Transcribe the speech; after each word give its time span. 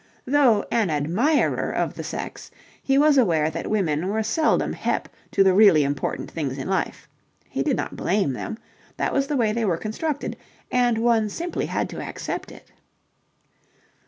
Though 0.25 0.65
an 0.71 0.89
admirer 0.89 1.69
of 1.71 1.93
the 1.93 2.03
sex, 2.03 2.49
he 2.81 2.97
was 2.97 3.19
aware 3.19 3.51
that 3.51 3.69
women 3.69 4.07
were 4.07 4.23
seldom 4.23 4.73
hep 4.73 5.07
to 5.29 5.43
the 5.43 5.53
really 5.53 5.83
important 5.83 6.31
things 6.31 6.57
in 6.57 6.67
life. 6.67 7.07
He 7.47 7.61
did 7.61 7.77
not 7.77 7.95
blame 7.97 8.33
them. 8.33 8.57
That 8.97 9.13
was 9.13 9.27
the 9.27 9.37
way 9.37 9.51
they 9.51 9.63
were 9.63 9.77
constructed, 9.77 10.37
and 10.71 10.97
one 10.97 11.29
simply 11.29 11.67
had 11.67 11.87
to 11.89 12.01
accept 12.01 12.51
it. 12.51 12.71